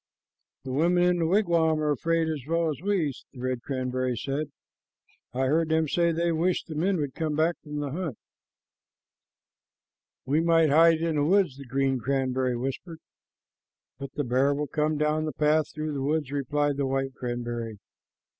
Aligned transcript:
"The 0.63 0.71
women 0.71 1.03
in 1.03 1.19
the 1.19 1.27
wigwam 1.27 1.79
are 1.79 1.91
afraid 1.91 2.27
as 2.27 2.43
well 2.47 2.71
as 2.71 2.81
we," 2.81 3.13
the 3.33 3.39
red 3.39 3.61
cranberry 3.61 4.17
said. 4.17 4.51
"I 5.31 5.45
heard 5.45 5.69
them 5.69 5.87
say 5.87 6.11
they 6.11 6.31
wished 6.31 6.65
the 6.65 6.73
men 6.73 6.97
would 6.97 7.13
come 7.13 7.35
back 7.35 7.57
from 7.61 7.81
the 7.81 7.91
hunt." 7.91 8.17
"We 10.25 10.41
might 10.41 10.71
hide 10.71 11.01
in 11.01 11.17
the 11.17 11.23
woods," 11.23 11.55
the 11.55 11.65
green 11.65 11.99
cranberry 11.99 12.57
whispered. 12.57 12.97
"But 13.99 14.13
the 14.15 14.23
bear 14.23 14.55
will 14.55 14.65
come 14.65 14.97
down 14.97 15.25
the 15.25 15.33
path 15.33 15.71
through 15.71 15.93
the 15.93 16.01
woods," 16.01 16.31
replied 16.31 16.77
the 16.77 16.87
white 16.87 17.13
cranberry. 17.13 17.77